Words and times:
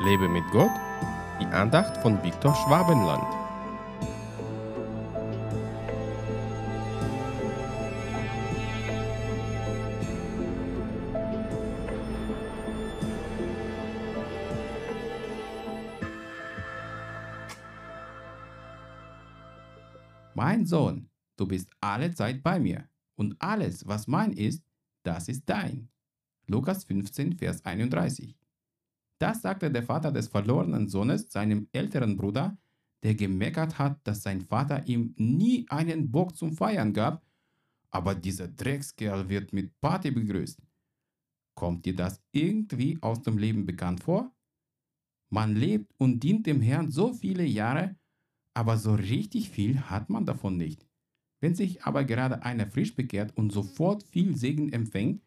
Lebe 0.00 0.28
mit 0.28 0.44
Gott, 0.52 0.70
die 1.40 1.46
Andacht 1.46 1.96
von 2.02 2.22
Viktor 2.22 2.54
Schwabenland. 2.54 3.24
Mein 20.34 20.64
Sohn, 20.64 21.10
du 21.36 21.48
bist 21.48 21.68
alle 21.80 22.14
Zeit 22.14 22.44
bei 22.44 22.60
mir, 22.60 22.88
und 23.16 23.34
alles, 23.40 23.84
was 23.88 24.06
mein 24.06 24.32
ist, 24.32 24.62
das 25.02 25.26
ist 25.26 25.42
dein. 25.46 25.88
Lukas 26.46 26.84
15, 26.84 27.32
Vers 27.32 27.64
31. 27.64 28.36
Das 29.18 29.42
sagte 29.42 29.70
der 29.70 29.82
Vater 29.82 30.12
des 30.12 30.28
verlorenen 30.28 30.88
Sohnes 30.88 31.30
seinem 31.30 31.68
älteren 31.72 32.16
Bruder, 32.16 32.56
der 33.02 33.14
gemeckert 33.14 33.78
hat, 33.78 34.00
dass 34.06 34.22
sein 34.22 34.40
Vater 34.42 34.86
ihm 34.86 35.14
nie 35.16 35.66
einen 35.68 36.10
Bock 36.10 36.36
zum 36.36 36.52
Feiern 36.52 36.92
gab, 36.92 37.24
aber 37.90 38.14
dieser 38.14 38.48
Dreckskerl 38.48 39.28
wird 39.28 39.52
mit 39.52 39.80
Party 39.80 40.10
begrüßt. 40.10 40.60
Kommt 41.54 41.84
dir 41.84 41.96
das 41.96 42.22
irgendwie 42.32 42.98
aus 43.00 43.22
dem 43.22 43.38
Leben 43.38 43.66
bekannt 43.66 44.02
vor? 44.02 44.32
Man 45.30 45.56
lebt 45.56 45.92
und 45.98 46.22
dient 46.22 46.46
dem 46.46 46.60
Herrn 46.60 46.90
so 46.90 47.12
viele 47.12 47.44
Jahre, 47.44 47.96
aber 48.54 48.78
so 48.78 48.94
richtig 48.94 49.50
viel 49.50 49.80
hat 49.80 50.10
man 50.10 50.24
davon 50.24 50.56
nicht. 50.56 50.86
Wenn 51.40 51.54
sich 51.54 51.82
aber 51.84 52.04
gerade 52.04 52.42
einer 52.42 52.66
frisch 52.66 52.94
bekehrt 52.94 53.36
und 53.36 53.52
sofort 53.52 54.02
viel 54.02 54.36
Segen 54.36 54.72
empfängt, 54.72 55.22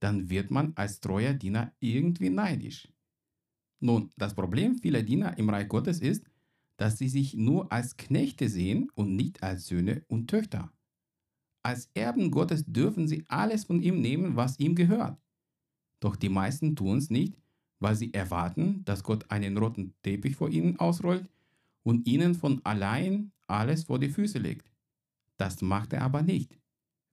dann 0.00 0.30
wird 0.30 0.50
man 0.50 0.72
als 0.74 1.00
treuer 1.00 1.34
Diener 1.34 1.72
irgendwie 1.78 2.30
neidisch. 2.30 2.88
Nun, 3.82 4.10
das 4.16 4.34
Problem 4.34 4.78
vieler 4.78 5.02
Diener 5.02 5.36
im 5.38 5.50
Reich 5.50 5.68
Gottes 5.68 6.00
ist, 6.00 6.24
dass 6.76 6.98
sie 6.98 7.08
sich 7.08 7.34
nur 7.34 7.72
als 7.72 7.96
Knechte 7.96 8.48
sehen 8.48 8.88
und 8.94 9.16
nicht 9.16 9.42
als 9.42 9.66
Söhne 9.66 10.04
und 10.06 10.30
Töchter. 10.30 10.72
Als 11.64 11.90
Erben 11.94 12.30
Gottes 12.30 12.64
dürfen 12.64 13.08
sie 13.08 13.24
alles 13.26 13.64
von 13.64 13.82
ihm 13.82 14.00
nehmen, 14.00 14.36
was 14.36 14.60
ihm 14.60 14.76
gehört. 14.76 15.18
Doch 15.98 16.14
die 16.14 16.28
meisten 16.28 16.76
tun 16.76 16.98
es 16.98 17.10
nicht, 17.10 17.36
weil 17.80 17.96
sie 17.96 18.14
erwarten, 18.14 18.84
dass 18.84 19.02
Gott 19.02 19.28
einen 19.32 19.58
roten 19.58 19.94
Teppich 20.02 20.36
vor 20.36 20.48
ihnen 20.48 20.78
ausrollt 20.78 21.28
und 21.82 22.06
ihnen 22.06 22.36
von 22.36 22.64
allein 22.64 23.32
alles 23.48 23.84
vor 23.84 23.98
die 23.98 24.10
Füße 24.10 24.38
legt. 24.38 24.70
Das 25.38 25.60
macht 25.60 25.92
er 25.92 26.02
aber 26.02 26.22
nicht. 26.22 26.56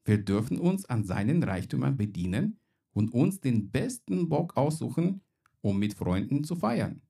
Wir 0.06 0.20
dürfen 0.20 0.60
uns 0.60 0.86
an 0.86 1.04
seinen 1.04 1.42
Reichtümern 1.42 1.98
bedienen 1.98 2.60
und 2.94 3.12
uns 3.12 3.40
den 3.42 3.72
besten 3.72 4.30
Bock 4.30 4.56
aussuchen, 4.56 5.22
um 5.62 5.80
mit 5.80 5.94
Freunden 5.94 6.44
zu 6.44 6.56
feiern. 6.56 7.02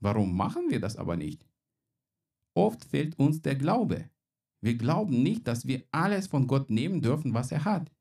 Warum 0.00 0.36
machen 0.36 0.70
wir 0.70 0.80
das 0.80 0.96
aber 0.96 1.16
nicht? 1.16 1.46
Oft 2.54 2.84
fehlt 2.84 3.18
uns 3.18 3.42
der 3.42 3.56
Glaube. 3.56 4.10
Wir 4.60 4.76
glauben 4.76 5.22
nicht, 5.22 5.46
dass 5.46 5.66
wir 5.66 5.84
alles 5.92 6.26
von 6.26 6.46
Gott 6.46 6.70
nehmen 6.70 7.00
dürfen, 7.00 7.34
was 7.34 7.52
er 7.52 7.64
hat. 7.64 7.92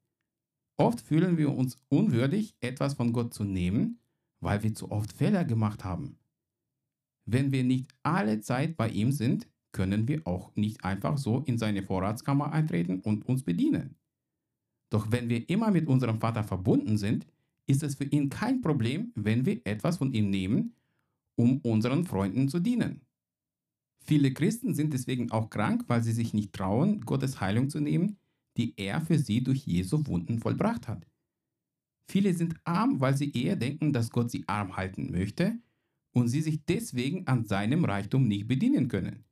Oft 0.79 1.01
fühlen 1.01 1.37
wir 1.37 1.53
uns 1.53 1.79
unwürdig, 1.89 2.55
etwas 2.59 2.93
von 2.95 3.13
Gott 3.13 3.33
zu 3.33 3.43
nehmen, 3.43 3.99
weil 4.39 4.63
wir 4.63 4.73
zu 4.73 4.91
oft 4.91 5.11
Fehler 5.11 5.43
gemacht 5.43 5.83
haben. 5.83 6.17
Wenn 7.25 7.51
wir 7.51 7.63
nicht 7.63 7.93
alle 8.03 8.39
Zeit 8.41 8.77
bei 8.77 8.89
ihm 8.89 9.11
sind, 9.11 9.47
können 9.71 10.07
wir 10.07 10.25
auch 10.25 10.55
nicht 10.55 10.83
einfach 10.83 11.17
so 11.17 11.41
in 11.41 11.57
seine 11.57 11.83
Vorratskammer 11.83 12.51
eintreten 12.51 13.01
und 13.01 13.27
uns 13.27 13.43
bedienen. 13.43 13.95
Doch 14.89 15.11
wenn 15.11 15.29
wir 15.29 15.49
immer 15.49 15.71
mit 15.71 15.87
unserem 15.87 16.19
Vater 16.19 16.43
verbunden 16.43 16.97
sind, 16.97 17.27
ist 17.67 17.83
es 17.83 17.95
für 17.95 18.05
ihn 18.05 18.29
kein 18.29 18.61
Problem, 18.61 19.11
wenn 19.15 19.45
wir 19.45 19.61
etwas 19.65 19.97
von 19.97 20.13
ihm 20.13 20.29
nehmen, 20.29 20.73
um 21.35 21.59
unseren 21.59 22.05
Freunden 22.05 22.49
zu 22.49 22.59
dienen. 22.59 23.01
Viele 24.03 24.33
Christen 24.33 24.73
sind 24.73 24.93
deswegen 24.93 25.31
auch 25.31 25.49
krank, 25.49 25.83
weil 25.87 26.01
sie 26.01 26.13
sich 26.13 26.33
nicht 26.33 26.53
trauen, 26.53 27.01
Gottes 27.01 27.41
Heilung 27.41 27.69
zu 27.69 27.79
nehmen, 27.79 28.17
die 28.55 28.73
er 28.77 29.01
für 29.01 29.19
sie 29.19 29.43
durch 29.43 29.67
Jesu 29.67 30.07
Wunden 30.07 30.39
vollbracht 30.39 30.87
hat. 30.87 31.05
Viele 32.09 32.33
sind 32.33 32.55
arm, 32.63 33.01
weil 33.01 33.17
sie 33.17 33.31
eher 33.33 33.57
denken, 33.57 33.91
dass 33.91 34.09
Gott 34.09 34.31
sie 34.31 34.45
arm 34.47 34.77
halten 34.77 35.11
möchte 35.11 35.59
und 36.13 36.29
sie 36.29 36.41
sich 36.41 36.63
deswegen 36.65 37.27
an 37.27 37.45
seinem 37.45 37.83
Reichtum 37.83 38.27
nicht 38.27 38.47
bedienen 38.47 38.87
können. 38.87 39.25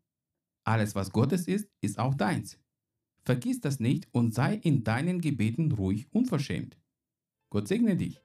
Alles, 0.65 0.93
was 0.93 1.11
Gottes 1.11 1.47
ist, 1.47 1.69
ist 1.79 1.97
auch 1.97 2.15
deins. 2.15 2.59
Vergiss 3.23 3.61
das 3.61 3.79
nicht 3.79 4.07
und 4.11 4.33
sei 4.33 4.55
in 4.55 4.83
deinen 4.83 5.21
Gebeten 5.21 5.71
ruhig 5.71 6.07
unverschämt. 6.11 6.77
Gott 7.49 7.67
segne 7.67 7.95
dich. 7.95 8.24